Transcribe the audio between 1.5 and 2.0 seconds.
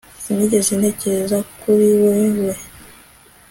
kuri